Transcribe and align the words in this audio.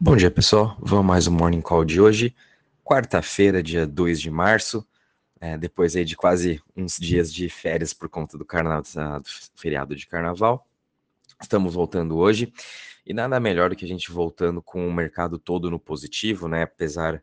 Bom 0.00 0.14
dia, 0.14 0.30
pessoal. 0.30 0.76
Vamos 0.80 1.04
mais 1.04 1.26
um 1.26 1.32
Morning 1.32 1.60
Call 1.60 1.84
de 1.84 2.00
hoje, 2.00 2.32
quarta-feira, 2.84 3.60
dia 3.60 3.84
2 3.84 4.20
de 4.20 4.30
março, 4.30 4.86
é, 5.40 5.58
depois 5.58 5.96
aí 5.96 6.04
de 6.04 6.16
quase 6.16 6.62
uns 6.76 6.96
dias 6.96 7.34
de 7.34 7.48
férias 7.48 7.92
por 7.92 8.08
conta 8.08 8.38
do, 8.38 8.44
carnaval, 8.44 8.84
do 9.20 9.28
feriado 9.56 9.96
de 9.96 10.06
carnaval. 10.06 10.64
Estamos 11.42 11.74
voltando 11.74 12.16
hoje 12.16 12.52
e 13.04 13.12
nada 13.12 13.40
melhor 13.40 13.70
do 13.70 13.76
que 13.76 13.84
a 13.84 13.88
gente 13.88 14.12
voltando 14.12 14.62
com 14.62 14.86
o 14.86 14.94
mercado 14.94 15.36
todo 15.36 15.68
no 15.68 15.80
positivo, 15.80 16.46
né? 16.46 16.62
Apesar 16.62 17.20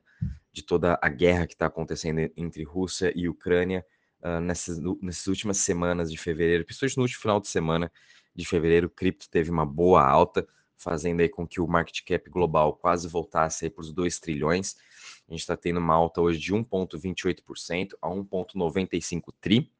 de 0.51 0.61
toda 0.61 0.99
a 1.01 1.07
guerra 1.07 1.47
que 1.47 1.53
está 1.53 1.67
acontecendo 1.67 2.29
entre 2.35 2.61
Rússia 2.63 3.09
e 3.15 3.29
Ucrânia 3.29 3.85
uh, 4.21 4.41
nessas, 4.41 4.81
nessas 5.01 5.27
últimas 5.27 5.59
semanas 5.59 6.11
de 6.11 6.17
fevereiro, 6.17 6.65
principalmente 6.65 6.97
no 6.97 7.03
último 7.03 7.21
final 7.21 7.39
de 7.39 7.47
semana 7.47 7.89
de 8.35 8.45
fevereiro, 8.45 8.87
o 8.87 8.89
cripto 8.89 9.29
teve 9.29 9.49
uma 9.49 9.65
boa 9.65 10.05
alta 10.05 10.45
fazendo 10.77 11.21
aí 11.21 11.29
com 11.29 11.47
que 11.47 11.61
o 11.61 11.67
market 11.67 12.03
cap 12.05 12.29
global 12.29 12.73
quase 12.73 13.07
voltasse 13.07 13.69
para 13.69 13.81
os 13.81 13.91
2 13.91 14.19
trilhões. 14.19 14.75
A 15.27 15.31
gente 15.31 15.41
está 15.41 15.57
tendo 15.57 15.79
uma 15.79 15.93
alta 15.93 16.21
hoje 16.21 16.39
de 16.39 16.53
1,28% 16.53 17.93
a 18.01 18.07
1,95 18.07 19.33
tri. 19.41 19.71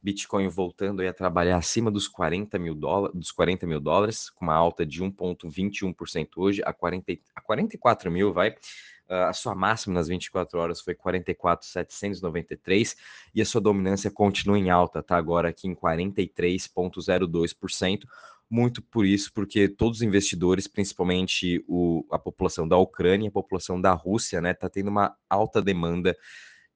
Bitcoin 0.00 0.48
voltando 0.48 1.06
a 1.06 1.12
trabalhar 1.12 1.56
acima 1.56 1.90
dos 1.90 2.06
40 2.06 2.56
mil, 2.58 2.74
dólares, 2.74 3.16
dos 3.16 3.32
40 3.32 3.66
mil 3.66 3.80
dólares, 3.80 4.30
com 4.30 4.44
uma 4.44 4.54
alta 4.54 4.86
de 4.86 5.02
1,21% 5.02 6.28
hoje 6.36 6.62
a, 6.64 6.72
40, 6.72 7.18
a 7.34 7.40
44 7.40 8.08
mil, 8.10 8.32
vai. 8.32 8.50
Uh, 9.08 9.24
a 9.28 9.32
sua 9.32 9.54
máxima 9.54 9.94
nas 9.94 10.08
24 10.08 10.58
horas 10.58 10.82
foi 10.82 10.94
44,793 10.94 12.96
e 13.34 13.40
a 13.40 13.46
sua 13.46 13.60
dominância 13.60 14.10
continua 14.10 14.58
em 14.58 14.70
alta, 14.70 15.02
tá 15.02 15.16
agora 15.16 15.48
aqui 15.48 15.66
em 15.66 15.74
43,02%, 15.74 18.02
muito 18.50 18.80
por 18.80 19.04
isso, 19.04 19.32
porque 19.32 19.68
todos 19.68 19.98
os 19.98 20.02
investidores, 20.02 20.66
principalmente 20.66 21.62
o, 21.68 22.06
a 22.10 22.18
população 22.18 22.66
da 22.66 22.76
Ucrânia, 22.78 23.28
a 23.28 23.32
população 23.32 23.80
da 23.80 23.92
Rússia, 23.92 24.40
né, 24.40 24.54
tá 24.54 24.68
tendo 24.68 24.88
uma 24.88 25.14
alta 25.28 25.60
demanda 25.60 26.16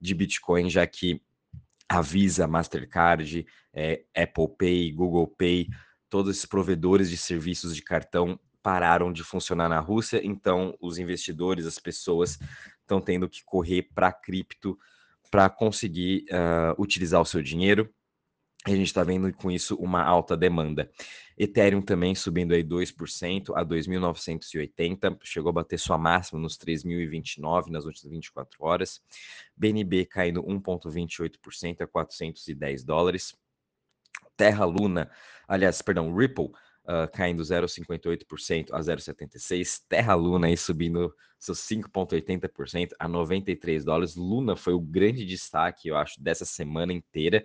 de 0.00 0.14
Bitcoin, 0.14 0.68
já 0.68 0.86
que 0.86 1.22
a 1.88 2.00
Visa, 2.00 2.46
Mastercard, 2.46 3.46
é, 3.72 4.04
Apple 4.14 4.48
Pay, 4.58 4.92
Google 4.92 5.26
Pay, 5.26 5.68
todos 6.08 6.36
esses 6.36 6.46
provedores 6.46 7.08
de 7.08 7.16
serviços 7.16 7.74
de 7.74 7.82
cartão 7.82 8.38
pararam 8.62 9.12
de 9.12 9.24
funcionar 9.24 9.68
na 9.68 9.80
Rússia, 9.80 10.20
então 10.22 10.76
os 10.80 10.98
investidores, 10.98 11.66
as 11.66 11.78
pessoas 11.78 12.38
estão 12.80 13.00
tendo 13.00 13.28
que 13.28 13.42
correr 13.44 13.88
para 13.94 14.12
cripto 14.12 14.78
para 15.30 15.48
conseguir 15.48 16.26
uh, 16.30 16.80
utilizar 16.80 17.20
o 17.20 17.24
seu 17.24 17.42
dinheiro 17.42 17.90
a 18.64 18.70
gente 18.70 18.86
está 18.86 19.02
vendo 19.02 19.32
com 19.32 19.50
isso 19.50 19.74
uma 19.76 20.02
alta 20.02 20.36
demanda. 20.36 20.90
Ethereum 21.36 21.82
também 21.82 22.14
subindo 22.14 22.54
aí 22.54 22.62
2% 22.62 23.52
a 23.56 23.64
2.980, 23.64 25.18
chegou 25.24 25.50
a 25.50 25.52
bater 25.52 25.78
sua 25.78 25.98
máxima 25.98 26.40
nos 26.40 26.56
3.029 26.56 27.70
nas 27.70 27.84
últimas 27.84 28.12
24 28.12 28.64
horas. 28.64 29.02
BNB 29.56 30.06
caindo 30.06 30.42
1,28% 30.42 31.80
a 31.80 31.86
410 31.86 32.84
dólares. 32.84 33.34
Terra 34.36 34.64
Luna, 34.64 35.10
aliás, 35.48 35.82
perdão, 35.82 36.14
Ripple 36.14 36.46
uh, 36.84 37.10
caindo 37.12 37.42
0,58% 37.42 38.68
a 38.72 38.80
0,76. 38.80 39.82
Terra 39.88 40.14
Luna 40.14 40.46
aí 40.46 40.56
subindo 40.56 41.12
seus 41.38 41.58
5,80% 41.60 42.90
a 42.98 43.08
93 43.08 43.84
dólares. 43.84 44.14
Luna 44.14 44.54
foi 44.54 44.74
o 44.74 44.80
grande 44.80 45.24
destaque, 45.24 45.88
eu 45.88 45.96
acho, 45.96 46.22
dessa 46.22 46.44
semana 46.44 46.92
inteira. 46.92 47.44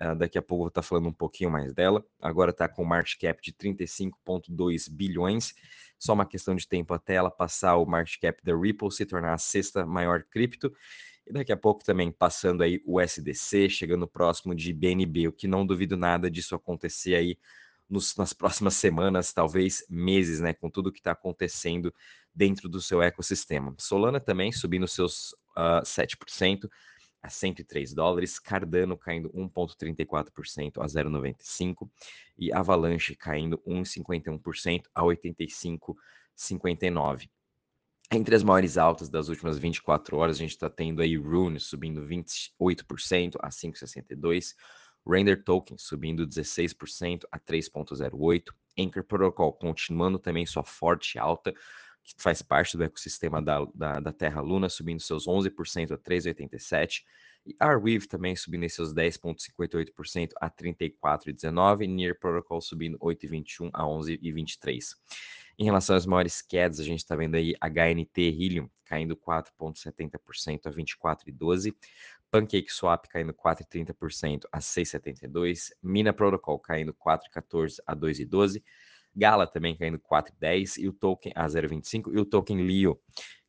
Uh, 0.00 0.14
daqui 0.14 0.36
a 0.36 0.42
pouco 0.42 0.64
vou 0.64 0.68
estar 0.68 0.82
falando 0.82 1.08
um 1.08 1.12
pouquinho 1.12 1.50
mais 1.50 1.72
dela. 1.72 2.04
Agora 2.20 2.50
está 2.50 2.68
com 2.68 2.84
market 2.84 3.18
cap 3.18 3.42
de 3.42 3.52
35,2 3.52 4.90
bilhões. 4.90 5.54
Só 5.98 6.12
uma 6.12 6.26
questão 6.26 6.54
de 6.54 6.68
tempo 6.68 6.92
até 6.92 7.14
ela 7.14 7.30
passar 7.30 7.76
o 7.76 7.86
market 7.86 8.20
cap 8.20 8.42
da 8.44 8.54
Ripple, 8.54 8.92
se 8.92 9.06
tornar 9.06 9.34
a 9.34 9.38
sexta 9.38 9.86
maior 9.86 10.22
cripto. 10.24 10.72
E 11.26 11.32
daqui 11.32 11.50
a 11.50 11.56
pouco 11.56 11.82
também 11.82 12.12
passando 12.12 12.62
aí 12.62 12.80
o 12.84 13.00
SDC, 13.00 13.68
chegando 13.68 14.06
próximo 14.06 14.54
de 14.54 14.72
BNB, 14.72 15.28
o 15.28 15.32
que 15.32 15.48
não 15.48 15.66
duvido 15.66 15.96
nada 15.96 16.30
disso 16.30 16.54
acontecer 16.54 17.14
aí 17.14 17.38
nos, 17.88 18.14
nas 18.16 18.32
próximas 18.32 18.74
semanas, 18.76 19.32
talvez 19.32 19.84
meses, 19.88 20.40
né? 20.40 20.52
Com 20.52 20.70
tudo 20.70 20.92
que 20.92 21.00
está 21.00 21.12
acontecendo 21.12 21.92
dentro 22.34 22.68
do 22.68 22.80
seu 22.80 23.00
ecossistema. 23.02 23.74
Solana 23.78 24.20
também 24.20 24.52
subindo 24.52 24.86
seus 24.86 25.32
uh, 25.56 25.80
ah, 25.80 25.82
7% 25.82 26.68
a 27.22 27.28
103 27.28 27.94
dólares, 27.94 28.38
Cardano 28.38 28.96
caindo 28.96 29.28
1,34% 29.30 30.78
a 30.78 30.86
0,95 30.86 31.90
e 32.38 32.52
Avalanche 32.52 33.16
caindo 33.16 33.58
1,51% 33.66 34.84
a 34.94 35.02
85,59. 35.02 37.28
Entre 38.12 38.36
as 38.36 38.44
maiores 38.44 38.78
altas 38.78 39.08
das 39.08 39.28
últimas 39.28 39.58
24 39.58 40.16
horas, 40.16 40.36
a 40.36 40.38
gente 40.38 40.52
está 40.52 40.70
tendo 40.70 41.02
aí 41.02 41.16
Rune 41.16 41.58
subindo 41.58 42.06
28% 42.06 43.34
a 43.40 43.48
5,62, 43.48 44.54
Render 45.04 45.42
Token 45.42 45.76
subindo 45.76 46.24
16% 46.26 47.24
a 47.32 47.38
3,08, 47.38 48.52
Anchor 48.78 49.02
Protocol 49.02 49.52
continuando 49.54 50.18
também 50.18 50.46
sua 50.46 50.62
forte 50.62 51.18
alta, 51.18 51.52
faz 52.16 52.42
parte 52.42 52.76
do 52.76 52.84
ecossistema 52.84 53.42
da, 53.42 53.66
da, 53.74 54.00
da 54.00 54.12
Terra 54.12 54.40
Luna, 54.40 54.68
subindo 54.68 55.00
seus 55.00 55.26
11% 55.26 55.92
a 55.92 55.98
3,87%. 55.98 57.02
E 57.46 57.54
Arweave 57.60 58.08
também 58.08 58.34
subindo 58.34 58.68
seus 58.68 58.92
10,58% 58.92 60.30
a 60.40 60.50
34,19%. 60.50 61.86
Near 61.86 62.18
Protocol 62.18 62.60
subindo 62.60 62.98
8,21% 62.98 63.70
a 63.72 63.84
11,23%. 63.84 64.96
Em 65.58 65.64
relação 65.64 65.96
às 65.96 66.04
maiores 66.04 66.42
quedas, 66.42 66.80
a 66.80 66.84
gente 66.84 66.98
está 66.98 67.16
vendo 67.16 67.34
aí 67.34 67.54
HNT 67.62 68.18
Helium 68.18 68.68
caindo 68.84 69.16
4,70% 69.16 70.66
a 70.66 70.70
24,12%. 70.70 71.74
PancakeSwap 72.30 73.08
caindo 73.08 73.32
4,30% 73.32 74.42
a 74.52 74.58
6,72%. 74.58 75.70
Mina 75.82 76.12
Protocol 76.12 76.58
caindo 76.58 76.92
4,14% 76.92 77.78
a 77.86 77.96
2,12%. 77.96 78.62
Gala 79.16 79.46
também 79.46 79.76
caindo 79.76 79.98
4,10 79.98 80.78
e 80.78 80.88
o 80.88 80.92
token 80.92 81.32
a 81.34 81.46
0,25 81.46 82.12
e 82.14 82.20
o 82.20 82.24
token 82.24 82.62
Leo 82.62 83.00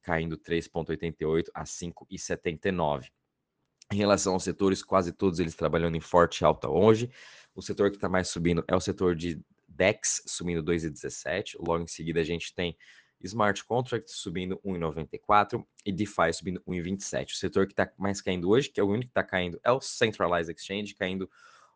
caindo 0.01 0.37
3,88 0.37 1.47
a 1.53 1.65
5,79. 1.65 3.07
Em 3.91 3.97
relação 3.97 4.33
aos 4.33 4.43
setores, 4.43 4.81
quase 4.81 5.11
todos 5.11 5.39
eles 5.39 5.55
trabalhando 5.55 5.97
em 5.97 6.01
forte 6.01 6.45
alta 6.45 6.69
hoje. 6.69 7.09
O 7.53 7.61
setor 7.61 7.89
que 7.89 7.97
está 7.97 8.07
mais 8.07 8.29
subindo 8.29 8.63
é 8.67 8.75
o 8.75 8.79
setor 8.79 9.15
de 9.15 9.41
DEX, 9.67 10.23
subindo 10.25 10.63
2,17. 10.63 11.55
Logo 11.59 11.83
em 11.83 11.87
seguida, 11.87 12.21
a 12.21 12.23
gente 12.23 12.53
tem 12.53 12.77
Smart 13.21 13.63
Contracts 13.65 14.15
subindo 14.15 14.59
1,94 14.65 15.65
e 15.85 15.91
DeFi 15.91 16.33
subindo 16.33 16.61
1,27. 16.67 17.31
O 17.31 17.35
setor 17.35 17.65
que 17.65 17.73
está 17.73 17.91
mais 17.97 18.21
caindo 18.21 18.49
hoje, 18.49 18.69
que 18.69 18.79
é 18.79 18.83
o 18.83 18.87
único 18.87 19.05
que 19.05 19.19
está 19.19 19.23
caindo, 19.23 19.59
é 19.63 19.71
o 19.71 19.81
Centralized 19.81 20.55
Exchange, 20.55 20.95
caindo 20.95 21.29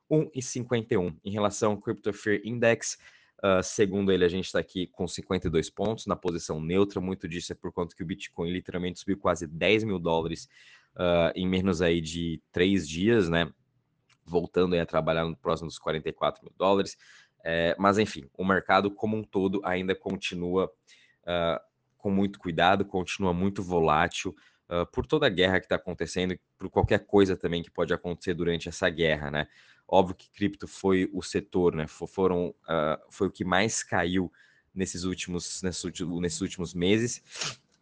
1,51. 0.09 1.18
Em 1.23 1.31
relação 1.31 1.72
ao 1.72 1.81
Crypto 1.81 2.13
Fear 2.13 2.41
Index, 2.44 2.97
Uh, 3.44 3.63
segundo 3.63 4.12
ele, 4.12 4.24
a 4.24 4.29
gente 4.29 4.46
está 4.46 4.59
aqui 4.59 4.85
com 4.85 5.07
52 5.07 5.68
pontos 5.72 6.06
na 6.06 6.16
posição 6.16 6.62
neutra. 6.62 7.02
Muito 7.02 7.28
disso 7.28 7.52
é 7.52 7.56
por 7.56 7.72
conta 7.72 7.96
que 7.96 8.03
o 8.03 8.06
Bitcoin 8.06 8.52
literalmente 8.52 9.00
subiu 9.00 9.18
quase 9.18 9.47
10 9.47 9.84
mil 9.84 9.97
dólares 9.97 10.47
uh, 10.96 11.31
em 11.34 11.47
menos 11.47 11.81
aí 11.81 12.00
de 12.00 12.40
três 12.52 12.88
dias, 12.88 13.29
né? 13.29 13.52
Voltando 14.24 14.75
a 14.75 14.85
trabalhar 14.85 15.25
no 15.25 15.35
próximo 15.35 15.68
dos 15.68 15.79
44 15.79 16.44
mil 16.44 16.53
dólares. 16.56 16.96
É, 17.44 17.75
mas 17.79 17.97
enfim, 17.97 18.29
o 18.38 18.46
mercado 18.46 18.91
como 18.91 19.18
um 19.18 19.24
todo 19.24 19.59
ainda 19.63 19.96
continua 19.96 20.72
uh, 21.23 21.59
com 21.97 22.12
muito 22.12 22.38
cuidado, 22.38 22.85
continua 22.85 23.34
muito 23.34 23.63
volátil. 23.63 24.35
Por 24.94 25.06
toda 25.06 25.25
a 25.25 25.29
guerra 25.29 25.59
que 25.59 25.66
está 25.66 25.75
acontecendo, 25.75 26.34
por 26.58 26.69
qualquer 26.69 27.00
coisa 27.00 27.35
também 27.35 27.62
que 27.62 27.69
pode 27.69 27.94
acontecer 27.94 28.34
durante 28.34 28.69
essa 28.69 28.90
guerra, 28.90 29.29
né? 29.29 29.47
Óbvio 29.94 30.16
que 30.16 30.29
cripto 30.29 30.69
foi 30.69 31.09
o 31.12 31.22
setor, 31.22 31.75
né? 31.75 31.85
Foram, 31.85 32.56
uh, 32.63 32.97
foi 33.09 33.28
o 33.28 33.31
que 33.31 33.44
mais 33.44 33.84
caiu 33.84 34.31
nesses 34.74 35.03
últimos, 35.03 35.62
nesses, 35.62 35.84
últimos, 36.41 36.73
meses. 36.73 37.22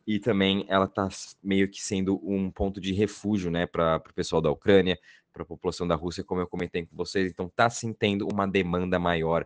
E 0.08 0.18
também 0.18 0.66
ela 0.68 0.86
está 0.86 1.08
meio 1.44 1.70
que 1.70 1.80
sendo 1.80 2.20
um 2.28 2.50
ponto 2.50 2.82
de 2.82 2.94
refúgio, 2.94 3.52
né, 3.52 3.68
para 3.68 3.98
o 3.98 4.14
pessoal 4.14 4.42
da 4.42 4.50
Ucrânia, 4.50 4.98
para 5.32 5.44
a 5.44 5.46
população 5.46 5.88
da 5.88 5.94
Rússia, 5.94 6.24
como 6.24 6.42
eu 6.42 6.48
comentei 6.48 6.84
com 6.84 6.96
vocês. 6.96 7.30
Então 7.30 7.46
está 7.46 7.70
sim 7.70 7.94
tendo 7.94 8.28
uma 8.28 8.48
demanda 8.48 8.98
maior 8.98 9.46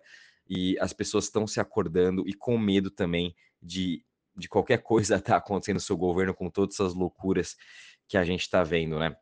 e 0.50 0.77
as 0.80 0.94
pessoas 0.94 1.25
estão 1.25 1.45
se 1.45 1.59
acordando 1.59 2.24
e 2.27 2.33
com 2.33 2.57
medo 2.57 2.89
também 2.89 3.36
de, 3.62 4.06
de 4.38 4.48
qualquer 4.48 4.77
coisa 4.83 5.16
estar 5.16 5.33
tá 5.33 5.38
acontecendo 5.38 5.75
no 5.75 5.81
seu 5.81 5.98
governo 5.98 6.33
com 6.33 6.50
todas 6.50 6.75
essas 6.75 6.94
loucuras 6.94 7.57
que 8.07 8.18
a 8.18 8.24
gente 8.24 8.42
está 8.42 8.63
vendo, 8.63 8.98
né? 8.98 9.16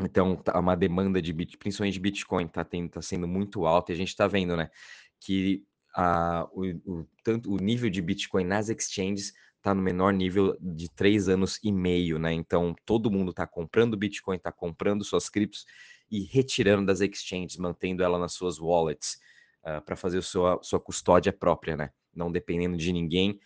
Então, 0.00 0.36
tá 0.36 0.58
uma 0.58 0.76
demanda 0.76 1.20
de 1.20 1.32
bit, 1.32 1.56
principalmente 1.58 1.94
de 1.94 2.00
Bitcoin, 2.00 2.46
está 2.46 2.64
tá 2.64 3.02
sendo 3.02 3.26
muito 3.26 3.66
alta, 3.66 3.90
e 3.90 3.94
a 3.94 3.96
gente 3.96 4.08
está 4.08 4.28
vendo, 4.28 4.56
né, 4.56 4.70
que 5.18 5.64
a, 5.94 6.48
o, 6.52 6.64
o, 6.86 7.08
tanto, 7.24 7.52
o 7.52 7.56
nível 7.56 7.90
de 7.90 8.00
Bitcoin 8.00 8.44
nas 8.44 8.68
exchanges 8.68 9.32
está 9.56 9.74
no 9.74 9.82
menor 9.82 10.12
nível 10.12 10.56
de 10.60 10.88
três 10.88 11.28
anos 11.28 11.58
e 11.64 11.72
meio, 11.72 12.18
né? 12.18 12.32
Então, 12.32 12.76
todo 12.86 13.10
mundo 13.10 13.30
está 13.30 13.46
comprando 13.46 13.96
Bitcoin, 13.96 14.36
está 14.36 14.52
comprando 14.52 15.02
suas 15.02 15.28
criptos 15.28 15.66
e 16.08 16.20
retirando 16.20 16.86
das 16.86 17.00
exchanges, 17.00 17.56
mantendo 17.56 18.04
ela 18.04 18.18
nas 18.18 18.32
suas 18.32 18.60
wallets, 18.60 19.18
uh, 19.64 19.82
para 19.84 19.96
fazer 19.96 20.22
sua, 20.22 20.60
sua 20.62 20.78
custódia 20.78 21.32
própria, 21.32 21.76
né? 21.76 21.90
Não 22.14 22.30
dependendo 22.30 22.76
de 22.76 22.92
ninguém, 22.92 23.40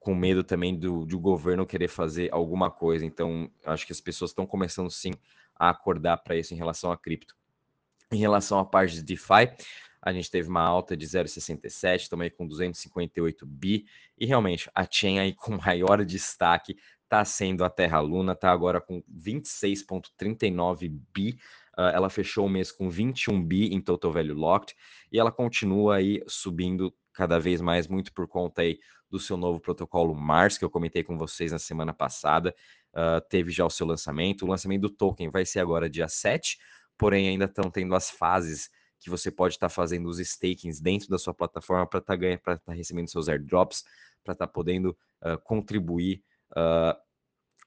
com 0.00 0.14
medo 0.14 0.42
também 0.42 0.74
do, 0.78 1.04
do 1.04 1.20
governo 1.20 1.66
querer 1.66 1.88
fazer 1.88 2.32
alguma 2.32 2.70
coisa. 2.70 3.04
Então, 3.04 3.50
acho 3.64 3.84
que 3.84 3.92
as 3.92 4.00
pessoas 4.00 4.30
estão 4.30 4.46
começando 4.46 4.90
sim 4.90 5.12
a 5.58 5.70
acordar 5.70 6.18
para 6.18 6.36
isso 6.36 6.54
em 6.54 6.56
relação 6.56 6.92
a 6.92 6.96
cripto. 6.96 7.34
Em 8.12 8.18
relação 8.18 8.58
à 8.58 8.64
parte 8.64 8.94
de 8.94 9.02
DeFi, 9.02 9.50
a 10.00 10.12
gente 10.12 10.30
teve 10.30 10.48
uma 10.48 10.62
alta 10.62 10.96
de 10.96 11.04
0,67, 11.04 12.08
também 12.08 12.30
com 12.30 12.46
258 12.46 13.44
bi, 13.44 13.86
e 14.16 14.24
realmente 14.24 14.70
a 14.74 14.86
chain 14.88 15.18
aí 15.18 15.34
com 15.34 15.56
maior 15.64 16.04
destaque 16.04 16.76
está 17.02 17.24
sendo 17.24 17.64
a 17.64 17.70
Terra 17.70 18.00
Luna, 18.00 18.32
está 18.32 18.50
agora 18.50 18.80
com 18.80 19.02
26,39 19.02 21.00
bi. 21.12 21.38
Uh, 21.76 21.90
ela 21.92 22.08
fechou 22.08 22.46
o 22.46 22.48
mês 22.48 22.72
com 22.72 22.88
21 22.88 23.44
bi 23.44 23.74
em 23.74 23.80
total 23.80 24.12
value 24.12 24.32
locked 24.32 24.74
e 25.12 25.18
ela 25.18 25.30
continua 25.30 25.96
aí 25.96 26.22
subindo 26.26 26.94
cada 27.12 27.38
vez 27.38 27.60
mais, 27.60 27.86
muito 27.86 28.12
por 28.12 28.26
conta 28.26 28.62
aí 28.62 28.78
do 29.10 29.18
seu 29.18 29.36
novo 29.36 29.60
protocolo 29.60 30.14
Mars, 30.14 30.58
que 30.58 30.64
eu 30.64 30.70
comentei 30.70 31.02
com 31.02 31.16
vocês 31.16 31.52
na 31.52 31.58
semana 31.58 31.92
passada. 31.92 32.54
Uh, 32.96 33.20
teve 33.28 33.50
já 33.50 33.66
o 33.66 33.70
seu 33.70 33.86
lançamento. 33.86 34.46
O 34.46 34.48
lançamento 34.48 34.80
do 34.80 34.90
token 34.90 35.28
vai 35.28 35.44
ser 35.44 35.60
agora 35.60 35.90
dia 35.90 36.08
7, 36.08 36.56
porém 36.96 37.28
ainda 37.28 37.44
estão 37.44 37.70
tendo 37.70 37.94
as 37.94 38.08
fases 38.08 38.70
que 38.98 39.10
você 39.10 39.30
pode 39.30 39.54
estar 39.54 39.68
tá 39.68 39.74
fazendo 39.74 40.08
os 40.08 40.18
stakings 40.18 40.80
dentro 40.80 41.08
da 41.08 41.18
sua 41.18 41.34
plataforma 41.34 41.86
para 41.86 41.98
estar 41.98 42.14
tá 42.14 42.18
para 42.18 42.54
estar 42.54 42.58
tá 42.58 42.72
recebendo 42.72 43.10
seus 43.10 43.28
airdrops, 43.28 43.84
para 44.24 44.32
estar 44.32 44.46
tá 44.46 44.52
podendo 44.52 44.96
uh, 45.22 45.38
contribuir 45.44 46.24
uh, 46.52 46.98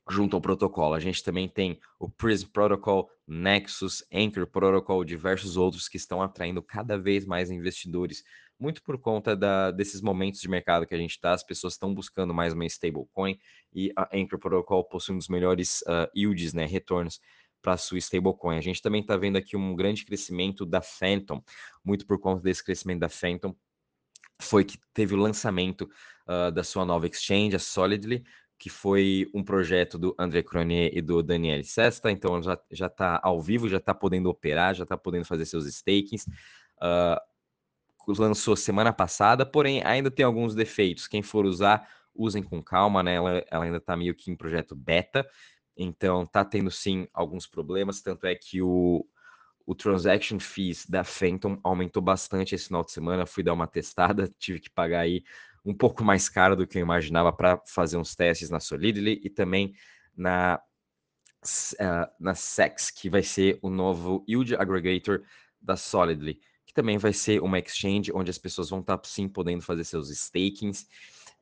junto 0.10 0.36
ao 0.36 0.42
protocolo. 0.42 0.96
A 0.96 1.00
gente 1.00 1.24
também 1.24 1.48
tem 1.48 1.80
o 2.00 2.10
Prism 2.10 2.50
Protocol, 2.52 3.10
Nexus, 3.28 4.04
Anchor 4.12 4.48
Protocol, 4.48 5.06
diversos 5.06 5.56
outros 5.56 5.88
que 5.88 5.98
estão 5.98 6.22
atraindo 6.22 6.64
cada 6.64 6.98
vez 6.98 7.26
mais 7.26 7.52
investidores, 7.52 8.24
muito 8.60 8.84
por 8.84 9.00
conta 9.00 9.36
da, 9.36 9.72
desses 9.72 10.02
momentos 10.02 10.42
de 10.42 10.50
mercado 10.50 10.86
que 10.86 10.94
a 10.94 10.98
gente 10.98 11.12
está. 11.12 11.34
As 11.34 11.44
pessoas 11.44 11.74
estão 11.74 11.94
buscando 11.94 12.34
mais 12.34 12.54
uma 12.54 12.66
stablecoin 12.66 13.40
e 13.74 13.92
a 13.96 14.10
Anchor 14.14 14.38
Protocol 14.38 14.84
possui 14.84 15.16
um 15.16 15.18
dos 15.18 15.30
melhores 15.30 15.82
uh, 15.82 16.10
yields, 16.16 16.54
né, 16.54 16.66
retornos 16.66 17.22
para 17.62 17.78
sua 17.78 17.98
stablecoin. 17.98 18.58
A 18.58 18.62
gente 18.62 18.82
também 18.82 19.02
está 19.02 19.16
vendo 19.16 19.38
aqui 19.38 19.56
um 19.56 19.76
grande 19.76 20.06
crescimento 20.06 20.66
da 20.66 20.82
Phantom, 20.82 21.42
muito 21.84 22.06
por 22.06 22.20
conta 22.20 22.42
desse 22.42 22.64
crescimento 22.64 23.00
da 23.00 23.10
Phantom, 23.10 23.56
foi 24.42 24.64
que 24.64 24.78
teve 24.94 25.14
o 25.14 25.18
lançamento 25.18 25.90
uh, 26.28 26.52
da 26.52 26.64
sua 26.64 26.86
nova 26.86 27.08
exchange, 27.08 27.56
a 27.56 27.60
Solidly, 27.60 28.24
que 28.58 28.70
foi 28.70 29.30
um 29.34 29.42
projeto 29.42 29.98
do 29.98 30.14
André 30.20 30.44
Cronier 30.44 30.92
e 30.94 31.02
do 31.02 31.24
Daniel 31.24 31.64
Sesta, 31.64 32.12
então 32.12 32.42
já 32.44 32.88
está 32.88 33.20
ao 33.24 33.42
vivo, 33.42 33.70
já 33.70 33.78
está 33.78 33.94
podendo 33.94 34.30
operar, 34.30 34.76
já 34.76 34.84
está 34.84 34.98
podendo 34.98 35.24
fazer 35.24 35.46
seus 35.46 35.66
stakings. 35.66 36.26
Uh, 36.78 37.29
lançou 38.18 38.56
semana 38.56 38.92
passada, 38.92 39.46
porém 39.46 39.84
ainda 39.84 40.10
tem 40.10 40.26
alguns 40.26 40.56
defeitos. 40.56 41.08
Quem 41.08 41.22
for 41.22 41.46
usar, 41.46 41.88
usem 42.16 42.42
com 42.42 42.64
calma, 42.64 43.04
né? 43.04 43.16
Ela, 43.16 43.46
ela 43.52 43.66
ainda 43.66 43.78
está 43.78 43.96
meio 43.96 44.16
que 44.16 44.32
em 44.32 44.36
projeto 44.36 44.76
beta, 44.76 45.28
então 45.78 46.26
tá 46.26 46.44
tendo 46.44 46.72
sim 46.72 47.08
alguns 47.14 47.46
problemas, 47.46 48.02
tanto 48.02 48.26
é 48.26 48.36
que 48.36 48.62
o, 48.62 49.06
o 49.66 49.76
transaction 49.76 50.40
fees 50.40 50.86
da 50.86 51.04
Phantom 51.04 51.60
aumentou 51.64 52.02
bastante 52.02 52.56
esse 52.56 52.68
final 52.68 52.84
de 52.84 52.92
semana. 52.92 53.26
Fui 53.26 53.44
dar 53.44 53.54
uma 53.54 53.68
testada, 53.68 54.28
tive 54.40 54.60
que 54.60 54.70
pagar 54.70 55.02
aí 55.02 55.24
um 55.64 55.74
pouco 55.74 56.04
mais 56.04 56.28
caro 56.28 56.56
do 56.56 56.66
que 56.66 56.78
eu 56.78 56.82
imaginava 56.82 57.32
para 57.32 57.62
fazer 57.68 57.98
uns 57.98 58.16
testes 58.16 58.50
na 58.50 58.60
Solidly 58.60 59.22
e 59.24 59.30
também 59.30 59.74
na, 60.16 60.60
uh, 61.46 62.12
na 62.20 62.34
SEX, 62.34 62.90
que 62.90 63.10
vai 63.10 63.22
ser 63.22 63.60
o 63.62 63.70
novo 63.70 64.26
Yield 64.28 64.56
Aggregator 64.56 65.22
da 65.62 65.76
Solidly, 65.76 66.42
que 66.70 66.74
também 66.76 67.00
vai 67.00 67.12
ser 67.12 67.42
uma 67.42 67.58
exchange 67.58 68.12
onde 68.14 68.30
as 68.30 68.38
pessoas 68.38 68.70
vão 68.70 68.82
estar 68.82 68.96
tá, 68.96 69.10
sim 69.10 69.28
podendo 69.28 69.64
fazer 69.64 69.84
seus 69.84 70.12
stakings 70.12 70.84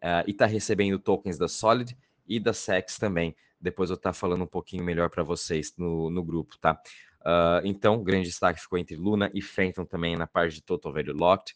uh, 0.01 0.23
e 0.25 0.33
tá 0.33 0.45
recebendo 0.45 0.97
tokens 0.97 1.37
da 1.37 1.49
Solid 1.49 1.97
e 2.25 2.39
da 2.39 2.53
SEX 2.53 2.97
também. 2.97 3.35
Depois 3.59 3.89
eu 3.89 3.95
estar 3.95 4.11
tá 4.11 4.13
falando 4.13 4.45
um 4.45 4.47
pouquinho 4.47 4.85
melhor 4.85 5.09
para 5.09 5.23
vocês 5.23 5.73
no, 5.77 6.09
no 6.09 6.23
grupo, 6.23 6.57
tá? 6.57 6.81
Uh, 7.19 7.59
então, 7.65 8.01
grande 8.01 8.29
destaque 8.29 8.61
ficou 8.61 8.79
entre 8.79 8.95
Luna 8.95 9.29
e 9.33 9.41
Phantom 9.41 9.83
também 9.83 10.15
na 10.15 10.25
parte 10.25 10.55
de 10.55 10.61
Total 10.63 10.93
Value 10.93 11.11
Locked. 11.11 11.53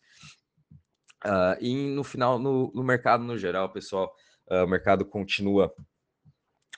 Uh, 1.23 1.56
e 1.62 1.73
no 1.73 2.03
final, 2.03 2.38
no, 2.38 2.73
no, 2.75 2.83
mercado 2.83 3.23
no 3.23 3.38
geral, 3.38 3.69
pessoal, 3.69 4.13
uh, 4.50 4.65
o 4.65 4.68
mercado 4.68 5.06
continua 5.06 5.73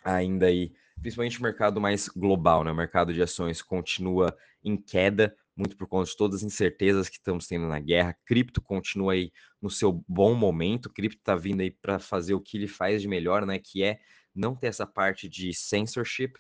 ainda 0.03 0.45
aí, 0.45 0.71
principalmente 1.01 1.39
o 1.39 1.41
mercado 1.41 1.81
mais 1.81 2.07
global, 2.07 2.63
né? 2.63 2.71
O 2.71 2.75
mercado 2.75 3.11
de 3.11 3.23
ações 3.23 3.63
continua 3.63 4.37
em 4.63 4.77
queda, 4.77 5.35
muito 5.55 5.77
por 5.77 5.87
conta 5.87 6.09
de 6.09 6.17
todas 6.17 6.37
as 6.37 6.43
incertezas 6.43 7.09
que 7.09 7.17
estamos 7.17 7.47
tendo 7.47 7.67
na 7.67 7.79
guerra. 7.79 8.17
Cripto 8.25 8.61
continua 8.61 9.13
aí 9.13 9.31
no 9.61 9.69
seu 9.69 10.03
bom 10.07 10.33
momento. 10.33 10.89
Cripto 10.89 11.19
está 11.19 11.35
vindo 11.35 11.61
aí 11.61 11.71
para 11.71 11.99
fazer 11.99 12.33
o 12.33 12.41
que 12.41 12.57
ele 12.57 12.67
faz 12.67 13.01
de 13.01 13.07
melhor, 13.07 13.45
né? 13.45 13.59
Que 13.59 13.83
é 13.83 13.99
não 14.33 14.55
ter 14.55 14.67
essa 14.67 14.85
parte 14.85 15.29
de 15.29 15.53
censorship. 15.53 16.33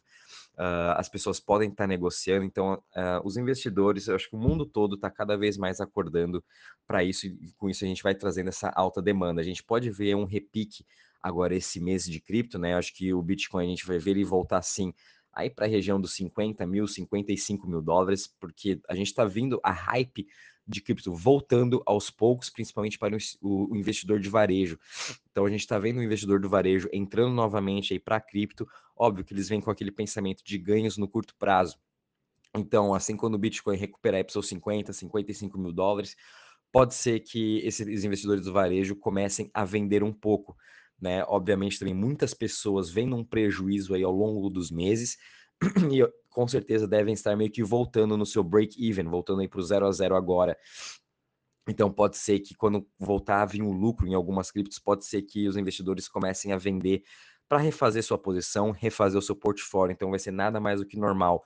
Uh, 0.55 0.97
as 0.97 1.09
pessoas 1.09 1.39
podem 1.39 1.69
estar 1.69 1.83
tá 1.83 1.87
negociando, 1.87 2.45
então 2.45 2.73
uh, 2.73 3.21
os 3.23 3.37
investidores, 3.37 4.07
eu 4.07 4.15
acho 4.15 4.29
que 4.29 4.35
o 4.35 4.39
mundo 4.39 4.65
todo 4.65 4.95
está 4.95 5.09
cada 5.09 5.35
vez 5.35 5.57
mais 5.57 5.79
acordando 5.79 6.43
para 6.87 7.03
isso, 7.03 7.27
e 7.27 7.53
com 7.57 7.69
isso 7.69 7.83
a 7.83 7.87
gente 7.87 8.03
vai 8.03 8.13
trazendo 8.15 8.49
essa 8.49 8.71
alta 8.75 9.01
demanda. 9.01 9.41
A 9.41 9.43
gente 9.43 9.63
pode 9.63 9.89
ver 9.89 10.15
um 10.15 10.25
repique 10.25 10.85
agora 11.21 11.55
esse 11.55 11.79
mês 11.79 12.03
de 12.03 12.19
cripto, 12.19 12.59
né? 12.59 12.73
Eu 12.73 12.77
acho 12.77 12.93
que 12.93 13.13
o 13.13 13.21
Bitcoin 13.21 13.65
a 13.65 13.69
gente 13.69 13.85
vai 13.85 13.97
ver 13.97 14.11
ele 14.11 14.25
voltar 14.25 14.61
sim 14.61 14.93
aí 15.33 15.49
para 15.49 15.65
a 15.65 15.69
região 15.69 15.99
dos 15.99 16.13
50 16.13 16.65
mil, 16.65 16.87
55 16.87 17.67
mil 17.67 17.81
dólares, 17.81 18.27
porque 18.39 18.79
a 18.87 18.95
gente 18.95 19.07
está 19.07 19.25
vindo 19.25 19.59
a 19.63 19.71
hype 19.71 20.27
de 20.65 20.81
cripto 20.81 21.13
voltando 21.13 21.83
aos 21.85 22.09
poucos, 22.09 22.49
principalmente 22.49 22.97
para 22.97 23.17
o, 23.41 23.75
investidor 23.75 24.19
de 24.19 24.29
varejo. 24.29 24.79
Então 25.31 25.45
a 25.45 25.49
gente 25.49 25.61
está 25.61 25.77
vendo 25.77 25.97
o 25.97 26.03
investidor 26.03 26.39
do 26.39 26.49
varejo 26.49 26.87
entrando 26.93 27.33
novamente 27.33 27.93
aí 27.93 27.99
para 27.99 28.21
cripto. 28.21 28.67
Óbvio 28.95 29.25
que 29.25 29.33
eles 29.33 29.49
vêm 29.49 29.59
com 29.59 29.71
aquele 29.71 29.91
pensamento 29.91 30.43
de 30.43 30.57
ganhos 30.57 30.97
no 30.97 31.07
curto 31.07 31.35
prazo. 31.37 31.77
Então, 32.55 32.93
assim 32.93 33.17
quando 33.17 33.35
o 33.35 33.39
Bitcoin 33.39 33.77
recuperar 33.77 34.23
para 34.23 34.31
seus 34.31 34.47
50, 34.47 34.93
55 34.93 35.57
mil 35.57 35.73
dólares, 35.73 36.15
pode 36.71 36.93
ser 36.93 37.19
que 37.19 37.59
esses 37.59 38.03
investidores 38.03 38.45
do 38.45 38.53
varejo 38.53 38.95
comecem 38.95 39.49
a 39.53 39.65
vender 39.65 40.03
um 40.03 40.13
pouco. 40.13 40.55
Né? 41.03 41.21
Obviamente, 41.27 41.77
também 41.77 41.93
muitas 41.93 42.33
pessoas 42.33 42.89
vendo 42.89 43.13
um 43.17 43.25
prejuízo 43.25 43.93
aí 43.93 44.03
ao 44.03 44.11
longo 44.13 44.49
dos 44.49 44.71
meses 44.71 45.17
e 45.91 46.01
com 46.29 46.47
certeza 46.47 46.87
devem 46.87 47.13
estar 47.13 47.35
meio 47.35 47.51
que 47.51 47.61
voltando 47.61 48.15
no 48.15 48.25
seu 48.25 48.41
break-even, 48.41 49.09
voltando 49.09 49.41
aí 49.41 49.49
para 49.49 49.59
o 49.59 49.63
zero 49.63 49.85
a 49.85 49.91
zero 49.91 50.15
agora. 50.15 50.57
Então 51.67 51.91
pode 51.91 52.15
ser 52.15 52.39
que 52.39 52.55
quando 52.55 52.87
voltar 52.97 53.41
a 53.41 53.45
vir 53.45 53.61
um 53.61 53.73
lucro 53.73 54.07
em 54.07 54.13
algumas 54.13 54.49
criptos, 54.49 54.79
pode 54.79 55.05
ser 55.05 55.23
que 55.23 55.45
os 55.45 55.57
investidores 55.57 56.07
comecem 56.07 56.53
a 56.53 56.57
vender 56.57 57.03
para 57.49 57.57
refazer 57.57 58.01
sua 58.01 58.17
posição, 58.17 58.71
refazer 58.71 59.19
o 59.19 59.21
seu 59.21 59.35
portfólio. 59.35 59.91
Então 59.91 60.09
vai 60.09 60.19
ser 60.19 60.31
nada 60.31 60.57
mais 60.61 60.79
do 60.79 60.85
que 60.85 60.95
normal. 60.95 61.43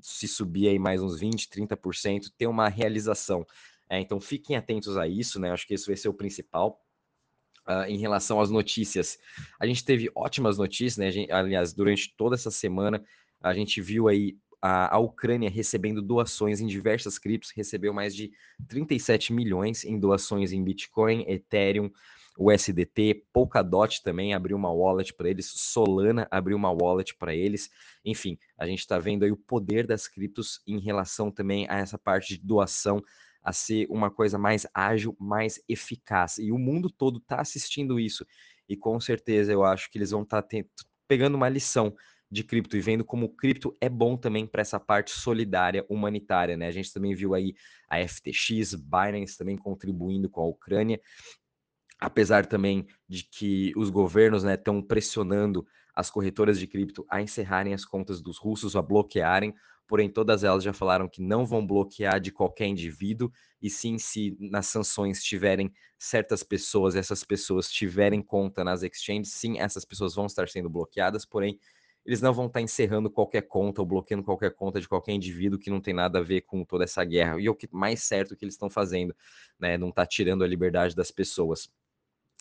Se 0.00 0.28
subir 0.28 0.68
aí 0.68 0.78
mais 0.78 1.02
uns 1.02 1.18
20, 1.18 1.48
30%, 1.48 2.30
ter 2.38 2.46
uma 2.46 2.68
realização. 2.68 3.44
É, 3.90 3.98
então 3.98 4.20
fiquem 4.20 4.54
atentos 4.54 4.96
a 4.96 5.08
isso, 5.08 5.40
né? 5.40 5.50
Acho 5.50 5.66
que 5.66 5.74
isso 5.74 5.86
vai 5.86 5.96
ser 5.96 6.08
o 6.08 6.14
principal. 6.14 6.80
Uh, 7.64 7.86
em 7.86 7.96
relação 7.96 8.40
às 8.40 8.50
notícias, 8.50 9.20
a 9.60 9.64
gente 9.66 9.84
teve 9.84 10.10
ótimas 10.16 10.58
notícias, 10.58 10.96
né? 10.96 11.12
Gente, 11.12 11.30
aliás, 11.30 11.72
durante 11.72 12.12
toda 12.16 12.34
essa 12.34 12.50
semana 12.50 13.00
a 13.40 13.54
gente 13.54 13.80
viu 13.80 14.08
aí 14.08 14.36
a, 14.60 14.94
a, 14.94 14.98
Ucrânia 14.98 15.50
recebendo 15.50 16.00
doações 16.00 16.60
em 16.60 16.66
diversas 16.66 17.18
criptos, 17.18 17.50
recebeu 17.50 17.92
mais 17.92 18.14
de 18.14 18.30
37 18.68 19.32
milhões 19.32 19.84
em 19.84 19.98
doações 19.98 20.52
em 20.52 20.62
Bitcoin, 20.62 21.24
Ethereum, 21.26 21.90
USDT, 22.38 23.26
Polkadot 23.32 24.02
também 24.02 24.32
abriu 24.32 24.56
uma 24.56 24.72
wallet 24.72 25.12
para 25.12 25.28
eles, 25.28 25.52
Solana 25.54 26.26
abriu 26.30 26.56
uma 26.56 26.70
wallet 26.70 27.14
para 27.16 27.34
eles. 27.34 27.68
Enfim, 28.04 28.38
a 28.56 28.66
gente 28.66 28.78
está 28.78 28.98
vendo 28.98 29.24
aí 29.24 29.32
o 29.32 29.36
poder 29.36 29.86
das 29.86 30.08
criptos 30.08 30.62
em 30.66 30.78
relação 30.78 31.30
também 31.30 31.66
a 31.68 31.78
essa 31.78 31.98
parte 31.98 32.36
de 32.36 32.46
doação 32.46 33.02
a 33.42 33.52
ser 33.52 33.86
uma 33.90 34.10
coisa 34.10 34.38
mais 34.38 34.66
ágil, 34.72 35.16
mais 35.18 35.60
eficaz. 35.68 36.38
E 36.38 36.52
o 36.52 36.58
mundo 36.58 36.88
todo 36.88 37.18
está 37.18 37.40
assistindo 37.40 37.98
isso. 37.98 38.26
E 38.68 38.76
com 38.76 39.00
certeza 39.00 39.52
eu 39.52 39.64
acho 39.64 39.90
que 39.90 39.98
eles 39.98 40.10
vão 40.10 40.22
estar 40.22 40.42
tá 40.42 40.56
pegando 41.08 41.34
uma 41.34 41.48
lição 41.48 41.94
de 42.30 42.42
cripto 42.42 42.76
e 42.78 42.80
vendo 42.80 43.04
como 43.04 43.26
o 43.26 43.28
cripto 43.28 43.76
é 43.78 43.90
bom 43.90 44.16
também 44.16 44.46
para 44.46 44.62
essa 44.62 44.80
parte 44.80 45.10
solidária 45.10 45.84
humanitária, 45.86 46.56
né? 46.56 46.66
A 46.66 46.70
gente 46.70 46.90
também 46.90 47.14
viu 47.14 47.34
aí 47.34 47.54
a 47.90 47.98
FTX, 47.98 48.74
Binance 48.74 49.36
também 49.36 49.58
contribuindo 49.58 50.30
com 50.30 50.40
a 50.40 50.46
Ucrânia, 50.46 50.98
apesar 52.00 52.46
também 52.46 52.86
de 53.06 53.24
que 53.24 53.72
os 53.76 53.90
governos 53.90 54.44
estão 54.44 54.76
né, 54.76 54.84
pressionando 54.88 55.66
as 55.94 56.10
corretoras 56.10 56.58
de 56.58 56.66
cripto 56.66 57.04
a 57.08 57.20
encerrarem 57.20 57.74
as 57.74 57.84
contas 57.84 58.20
dos 58.20 58.38
russos, 58.38 58.76
a 58.76 58.82
bloquearem, 58.82 59.54
porém 59.86 60.08
todas 60.08 60.42
elas 60.42 60.64
já 60.64 60.72
falaram 60.72 61.08
que 61.08 61.20
não 61.20 61.44
vão 61.44 61.66
bloquear 61.66 62.20
de 62.20 62.32
qualquer 62.32 62.66
indivíduo, 62.66 63.30
e 63.60 63.68
sim 63.68 63.98
se 63.98 64.36
nas 64.40 64.66
sanções 64.66 65.22
tiverem 65.22 65.72
certas 65.98 66.42
pessoas, 66.42 66.96
essas 66.96 67.24
pessoas 67.24 67.70
tiverem 67.70 68.22
conta 68.22 68.64
nas 68.64 68.82
exchanges, 68.82 69.32
sim, 69.32 69.58
essas 69.58 69.84
pessoas 69.84 70.14
vão 70.14 70.26
estar 70.26 70.48
sendo 70.48 70.70
bloqueadas, 70.70 71.24
porém 71.26 71.58
eles 72.04 72.20
não 72.20 72.32
vão 72.32 72.46
estar 72.46 72.60
encerrando 72.60 73.10
qualquer 73.10 73.42
conta 73.42 73.80
ou 73.80 73.86
bloqueando 73.86 74.24
qualquer 74.24 74.54
conta 74.54 74.80
de 74.80 74.88
qualquer 74.88 75.12
indivíduo 75.12 75.58
que 75.58 75.70
não 75.70 75.80
tem 75.80 75.94
nada 75.94 76.18
a 76.18 76.22
ver 76.22 76.42
com 76.42 76.64
toda 76.64 76.84
essa 76.84 77.04
guerra. 77.04 77.40
E 77.40 77.46
é 77.46 77.50
o 77.50 77.54
que 77.54 77.68
mais 77.70 78.02
certo 78.02 78.36
que 78.36 78.44
eles 78.44 78.54
estão 78.54 78.68
fazendo, 78.68 79.14
né? 79.58 79.78
Não 79.78 79.90
está 79.90 80.04
tirando 80.04 80.42
a 80.42 80.46
liberdade 80.46 80.96
das 80.96 81.10
pessoas. 81.12 81.70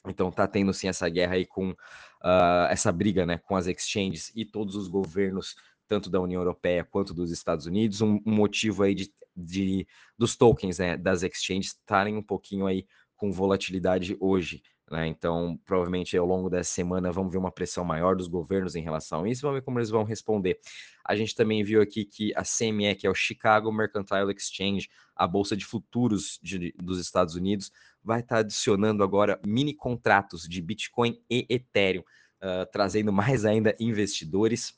Então 0.07 0.31
tá 0.31 0.47
tendo 0.47 0.73
sim 0.73 0.87
essa 0.87 1.07
guerra 1.07 1.35
aí 1.35 1.45
com 1.45 1.71
uh, 1.71 2.67
essa 2.69 2.91
briga, 2.91 3.25
né, 3.25 3.37
com 3.37 3.55
as 3.55 3.67
exchanges 3.67 4.31
e 4.35 4.45
todos 4.45 4.75
os 4.75 4.87
governos, 4.87 5.55
tanto 5.87 6.09
da 6.09 6.19
União 6.19 6.41
Europeia 6.41 6.83
quanto 6.83 7.13
dos 7.13 7.31
Estados 7.31 7.65
Unidos, 7.65 8.01
um, 8.01 8.19
um 8.25 8.33
motivo 8.33 8.83
aí 8.83 8.95
de, 8.95 9.13
de, 9.35 9.87
dos 10.17 10.35
tokens, 10.35 10.79
né, 10.79 10.97
das 10.97 11.21
exchanges 11.23 11.67
estarem 11.67 12.17
um 12.17 12.23
pouquinho 12.23 12.65
aí 12.65 12.85
com 13.15 13.31
volatilidade 13.31 14.17
hoje. 14.19 14.63
Né? 14.91 15.07
Então, 15.07 15.57
provavelmente 15.65 16.17
ao 16.17 16.25
longo 16.25 16.49
dessa 16.49 16.69
semana 16.69 17.13
vamos 17.13 17.31
ver 17.31 17.37
uma 17.37 17.51
pressão 17.51 17.85
maior 17.85 18.13
dos 18.13 18.27
governos 18.27 18.75
em 18.75 18.81
relação 18.81 19.23
a 19.23 19.29
isso, 19.29 19.41
vamos 19.41 19.59
ver 19.59 19.63
como 19.63 19.79
eles 19.79 19.89
vão 19.89 20.03
responder. 20.03 20.59
A 21.05 21.15
gente 21.15 21.33
também 21.33 21.63
viu 21.63 21.81
aqui 21.81 22.03
que 22.03 22.33
a 22.35 22.43
CME, 22.43 22.95
que 22.95 23.07
é 23.07 23.09
o 23.09 23.15
Chicago 23.15 23.71
Mercantile 23.71 24.33
Exchange, 24.35 24.89
a 25.15 25.25
bolsa 25.25 25.55
de 25.55 25.65
futuros 25.65 26.37
de, 26.43 26.73
dos 26.77 26.99
Estados 26.99 27.35
Unidos, 27.35 27.71
vai 28.03 28.19
estar 28.19 28.39
adicionando 28.39 29.01
agora 29.01 29.39
mini 29.45 29.73
contratos 29.73 30.43
de 30.43 30.61
Bitcoin 30.61 31.21
e 31.29 31.45
Ethereum, 31.49 32.01
uh, 32.01 32.65
trazendo 32.69 33.13
mais 33.13 33.45
ainda 33.45 33.73
investidores, 33.79 34.77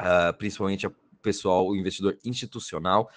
uh, 0.00 0.36
principalmente 0.36 0.84
o 0.86 0.94
pessoal, 1.22 1.68
o 1.68 1.76
investidor 1.76 2.18
institucional. 2.24 3.08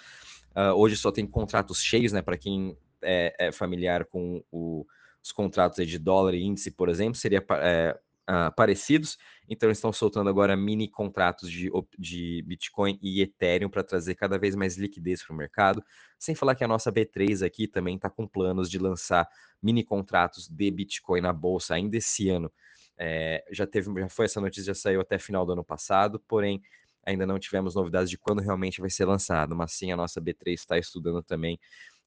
Uh, 0.51 0.75
hoje 0.75 0.97
só 0.97 1.11
tem 1.11 1.25
contratos 1.25 1.81
cheios, 1.81 2.11
né? 2.11 2.21
Para 2.21 2.37
quem 2.37 2.77
é, 3.01 3.33
é, 3.39 3.51
familiar 3.51 4.05
com 4.05 4.43
o, 4.51 4.85
os 5.23 5.31
contratos 5.31 5.85
de 5.87 5.99
dólar 5.99 6.33
e 6.33 6.43
índice, 6.43 6.71
por 6.71 6.89
exemplo, 6.89 7.15
seria 7.15 7.43
é, 7.61 7.99
uh, 8.29 8.53
parecidos. 8.55 9.17
Então, 9.47 9.67
eles 9.67 9.77
estão 9.77 9.91
soltando 9.91 10.29
agora 10.29 10.55
mini 10.55 10.87
contratos 10.87 11.51
de, 11.51 11.69
de 11.97 12.41
Bitcoin 12.47 12.97
e 13.01 13.21
Ethereum 13.21 13.69
para 13.69 13.83
trazer 13.83 14.15
cada 14.15 14.37
vez 14.39 14.55
mais 14.55 14.77
liquidez 14.77 15.23
para 15.23 15.33
o 15.33 15.37
mercado. 15.37 15.83
Sem 16.17 16.33
falar 16.33 16.55
que 16.55 16.63
a 16.63 16.67
nossa 16.67 16.91
B3 16.91 17.45
aqui 17.45 17.67
também 17.67 17.95
está 17.95 18.09
com 18.09 18.27
planos 18.27 18.69
de 18.69 18.79
lançar 18.79 19.27
mini 19.61 19.83
contratos 19.83 20.47
de 20.47 20.71
Bitcoin 20.71 21.21
na 21.21 21.33
bolsa 21.33 21.75
ainda 21.75 21.97
esse 21.97 22.29
ano. 22.29 22.51
É, 22.97 23.43
já 23.51 23.65
teve, 23.67 23.91
já 23.99 24.09
foi 24.09 24.25
essa 24.25 24.39
notícia, 24.39 24.73
já 24.73 24.75
saiu 24.75 25.01
até 25.01 25.17
final 25.17 25.45
do 25.45 25.53
ano 25.53 25.63
passado, 25.63 26.19
porém 26.27 26.61
ainda 27.03 27.25
não 27.25 27.39
tivemos 27.39 27.73
novidades 27.73 28.09
de 28.09 28.17
quando 28.17 28.41
realmente 28.41 28.79
vai 28.79 28.89
ser 28.89 29.05
lançado. 29.05 29.55
Mas 29.55 29.73
sim, 29.73 29.91
a 29.91 29.97
nossa 29.97 30.21
B3 30.21 30.53
está 30.53 30.77
estudando 30.77 31.21
também 31.23 31.59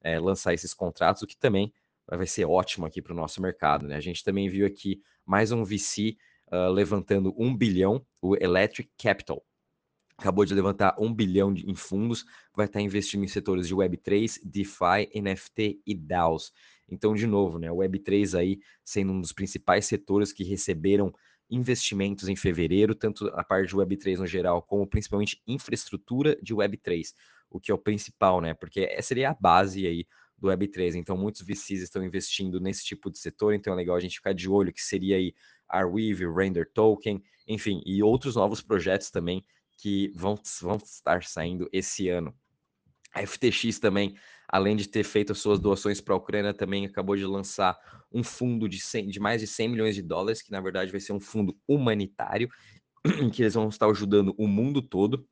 é, 0.02 0.18
lançar 0.21 0.54
esses 0.54 0.73
contratos, 0.73 1.23
o 1.23 1.26
que 1.26 1.37
também 1.37 1.73
vai 2.09 2.27
ser 2.27 2.45
ótimo 2.45 2.87
aqui 2.87 3.01
para 3.01 3.13
o 3.13 3.17
nosso 3.17 3.41
mercado. 3.41 3.87
Né? 3.87 3.97
A 3.97 4.01
gente 4.01 4.23
também 4.23 4.49
viu 4.49 4.67
aqui 4.67 5.01
mais 5.25 5.53
um 5.53 5.65
VC 5.65 6.17
uh, 6.51 6.55
ah, 6.55 6.69
levantando 6.69 7.35
um 7.37 7.57
bilhão, 7.57 8.05
o 8.21 8.37
Electric 8.37 8.91
Capital. 8.99 9.45
Acabou 10.17 10.45
de 10.45 10.55
levantar 10.55 10.95
um 10.99 11.13
bilhão 11.13 11.53
de, 11.53 11.69
em 11.69 11.75
fundos, 11.75 12.25
vai 12.55 12.67
estar 12.67 12.81
investindo 12.81 13.25
em 13.25 13.29
setores 13.29 13.67
de 13.67 13.75
Web3, 13.75 14.39
DeFi, 14.45 15.11
NFT 15.21 15.81
e 15.85 15.95
DAOs. 15.95 16.53
Então, 16.89 17.15
de 17.15 17.27
novo, 17.27 17.59
né, 17.59 17.71
o 17.73 17.77
Web3 17.77 18.39
aí 18.39 18.61
sendo 18.85 19.13
um 19.13 19.21
dos 19.21 19.33
principais 19.33 19.87
setores 19.87 20.33
que 20.33 20.45
receberam 20.45 21.13
investimentos 21.51 22.29
em 22.29 22.37
fevereiro, 22.37 22.95
tanto 22.95 23.27
a 23.35 23.43
parte 23.43 23.69
de 23.69 23.77
Web3 23.77 24.19
no 24.19 24.27
geral, 24.27 24.63
como 24.63 24.87
principalmente 24.87 25.43
infraestrutura 25.47 26.37
de 26.43 26.55
Web3, 26.55 27.13
o 27.51 27.61
que 27.61 27.71
é 27.71 27.75
o 27.75 27.79
principal, 27.79 28.41
né? 28.41 28.55
Porque 28.55 28.81
essa 28.81 29.09
seria 29.09 29.31
a 29.31 29.35
base 29.35 29.87
aí 29.87 30.07
do 30.45 30.51
Web3. 30.51 30.95
Então, 30.95 31.17
muitos 31.17 31.43
VCs 31.43 31.83
estão 31.83 32.05
investindo 32.05 32.61
nesse 32.61 32.85
tipo 32.85 33.11
de 33.11 33.19
setor, 33.19 33.55
então 33.55 33.73
é 33.73 33.77
legal 33.77 33.97
a 33.97 34.01
gente 34.01 34.17
ficar 34.17 34.35
de 34.35 34.49
olho, 34.49 34.73
que 34.73 34.83
seria 34.83 35.17
aí 35.17 35.35
Arweave, 35.69 36.27
Render 36.27 36.71
Token, 36.73 37.23
enfim, 37.49 37.83
e 37.85 38.03
outros 38.03 38.37
novos 38.37 38.61
projetos 38.61 39.11
também 39.11 39.43
que 39.77 40.13
vão, 40.15 40.39
vão 40.61 40.77
estar 40.77 41.25
saindo 41.25 41.69
esse 41.73 42.09
ano. 42.09 42.35
A 43.13 43.23
FTX 43.27 43.79
também, 43.79 44.17
além 44.49 44.77
de 44.77 44.89
ter 44.89 45.05
feito 45.05 45.35
suas 45.35 45.59
doações 45.59 46.01
para 46.01 46.15
a 46.15 46.19
Ucrânia, 46.19 46.53
também 46.53 46.85
acabou 46.85 47.17
de 47.17 47.25
lançar 47.25 47.79
um 48.13 48.23
fundo 48.23 48.69
de, 48.69 48.81
100, 48.81 49.09
de 49.09 49.21
mais 49.21 49.41
de 49.41 49.47
100 49.47 49.69
milhões 49.69 49.95
de 49.95 50.03
dólares, 50.03 50.43
que 50.43 50.51
na 50.51 50.61
verdade 50.61 50.91
vai 50.91 51.01
ser 51.01 51.13
um 51.13 51.21
fundo 51.21 51.57
humanitário, 51.67 52.49
que 53.33 53.43
eles 53.43 53.55
vão 53.55 53.69
estar 53.69 53.87
ajudando 53.89 54.35
o 54.37 54.47
mundo 54.47 54.83
todo, 54.83 55.27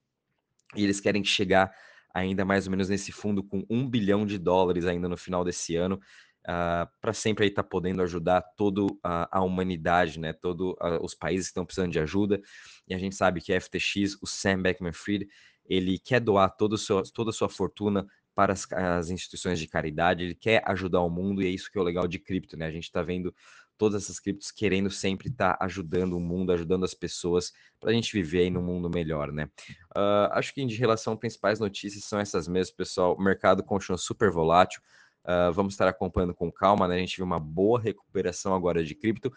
e 0.75 0.83
eles 0.85 1.01
querem 1.01 1.23
chegar 1.23 1.73
ainda 2.15 2.45
mais 2.45 2.67
ou 2.67 2.71
menos 2.71 2.89
nesse 2.89 3.13
fundo 3.13 3.43
com 3.43 3.65
um 3.69 3.89
bilhão 3.89 4.27
de 4.27 4.39
dólares 4.39 4.87
ainda 4.87 5.09
no 5.09 5.17
final 5.17 5.45
desse 5.45 5.77
ano, 5.77 5.97
uh, 5.97 6.01
ah, 6.47 6.89
para 7.01 7.13
sempre 7.13 7.47
estar 7.47 7.63
tá 7.63 7.69
podendo 7.69 8.03
ajudar 8.03 8.43
toda 8.57 8.83
a, 9.03 9.43
humanidade, 9.43 10.19
né? 10.19 10.33
Todos 10.33 10.75
os 11.01 11.15
países 11.15 11.47
que 11.47 11.51
estão 11.51 11.65
precisando 11.65 11.93
de 11.93 12.01
ajuda. 12.01 12.41
E 12.89 12.95
a 12.95 12.99
gente 12.99 13.15
sabe 13.15 13.41
que 13.41 13.53
a 13.53 13.61
FTX, 13.61 14.19
o 14.21 14.27
Sam 14.27 14.63
Beckman-Fried, 14.63 15.29
ele 15.65 15.99
quer 15.99 16.21
doar 16.21 16.51
todo 16.51 16.77
seu, 16.77 17.03
toda 17.13 17.31
a 17.31 17.33
sua 17.33 17.49
fortuna 17.49 18.07
para 18.35 18.53
as, 18.53 18.71
as, 18.73 19.11
instituições 19.11 19.59
de 19.59 19.67
caridade, 19.67 20.25
ele 20.25 20.35
quer 20.35 20.63
ajudar 20.67 21.01
o 21.01 21.11
mundo 21.11 21.43
e 21.43 21.47
é 21.47 21.51
isso 21.51 21.71
que 21.71 21.79
é 21.79 21.81
o 21.81 21.85
legal 21.85 22.09
de 22.09 22.19
cripto, 22.19 22.57
né? 22.57 22.67
A 22.67 22.71
gente 22.71 22.85
está 22.85 23.03
vendo 23.03 23.35
todas 23.77 24.05
essas 24.05 24.21
criptos 24.21 24.51
querendo 24.51 24.91
sempre 24.91 25.29
estar 25.29 25.57
tá 25.57 25.65
ajudando 25.65 26.13
o 26.15 26.21
mundo, 26.21 26.53
ajudando 26.53 26.85
as 26.85 26.95
pessoas 26.95 27.53
para 27.81 27.91
a 27.91 27.93
gente 27.93 28.13
viver 28.13 28.43
aí 28.43 28.51
num 28.51 28.63
mundo 28.63 28.89
melhor, 28.89 29.33
né? 29.33 29.49
Uh, 29.97 30.31
acho 30.33 30.55
que 30.55 30.63
em 30.63 30.69
relação 30.69 31.15
às 31.15 31.19
principais 31.19 31.59
notícias 31.59 32.05
são 32.05 32.19
essas 32.21 32.47
mesmas, 32.47 32.71
pessoal. 32.71 33.17
O 33.17 33.23
mercado 33.23 33.63
continua 33.63 33.99
super 33.99 34.31
volátil. 34.31 34.81
Uh, 35.25 35.53
vamos 35.53 35.75
estar 35.75 35.89
acompanhando 35.89 36.35
com 36.35 36.51
calma, 36.51 36.89
né? 36.89 36.97
A 36.97 36.99
gente 36.99 37.17
viu 37.17 37.25
uma 37.25 37.41
boa 37.41 37.81
recuperação 37.81 38.55
agora 38.55 38.85
de 38.85 38.95
cripto, 38.95 39.33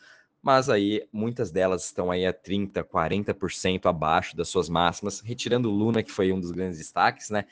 mas 0.46 0.70
aí 0.70 1.10
muitas 1.12 1.50
delas 1.50 1.86
estão 1.86 2.12
aí 2.12 2.24
a 2.24 2.32
30, 2.32 2.84
40% 2.84 3.88
abaixo 3.88 4.38
das 4.38 4.48
suas 4.48 4.70
máximas, 4.70 5.20
retirando 5.20 5.72
Luna, 5.72 6.04
que 6.04 6.12
foi 6.12 6.32
um 6.32 6.40
dos 6.40 6.52
grandes 6.52 6.78
destaques, 6.78 7.32
né? 7.32 7.46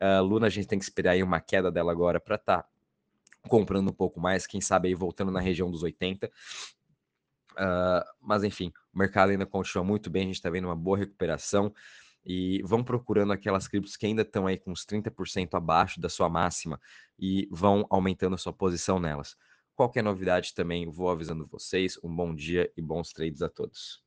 Uh, 0.00 0.20
Luna 0.24 0.48
a 0.48 0.50
gente 0.50 0.66
tem 0.66 0.76
que 0.76 0.84
esperar 0.84 1.12
aí 1.12 1.22
uma 1.22 1.40
queda 1.40 1.70
dela 1.70 1.92
agora 1.92 2.18
para 2.18 2.34
estar 2.34 2.62
tá 2.62 2.68
comprando 3.48 3.90
um 3.90 3.92
pouco 3.94 4.18
mais, 4.18 4.44
quem 4.44 4.60
sabe 4.60 4.88
aí 4.88 4.94
voltando 4.94 5.30
na 5.30 5.38
região 5.38 5.70
dos 5.70 5.84
80. 5.84 6.26
Uh, 6.26 6.30
ah, 7.58 8.04
mas 8.20 8.42
enfim, 8.42 8.72
o 8.92 8.98
mercado 8.98 9.30
ainda 9.30 9.46
continua 9.46 9.84
muito 9.84 10.10
bem, 10.10 10.24
a 10.24 10.26
gente 10.26 10.34
está 10.34 10.50
vendo 10.50 10.64
uma 10.64 10.74
boa 10.74 10.98
recuperação 10.98 11.72
e 12.26 12.60
vão 12.64 12.82
procurando 12.82 13.32
aquelas 13.32 13.68
criptos 13.68 13.96
que 13.96 14.04
ainda 14.04 14.22
estão 14.22 14.48
aí 14.48 14.58
com 14.58 14.72
uns 14.72 14.84
30% 14.84 15.54
abaixo 15.54 16.00
da 16.00 16.08
sua 16.08 16.28
máxima 16.28 16.80
e 17.16 17.48
vão 17.52 17.86
aumentando 17.88 18.34
a 18.34 18.38
sua 18.38 18.52
posição 18.52 18.98
nelas. 18.98 19.36
Qualquer 19.76 20.02
novidade 20.02 20.54
também 20.54 20.90
vou 20.90 21.10
avisando 21.10 21.46
vocês. 21.46 21.98
Um 22.02 22.14
bom 22.14 22.34
dia 22.34 22.72
e 22.76 22.82
bons 22.82 23.10
trades 23.12 23.42
a 23.42 23.48
todos. 23.48 24.01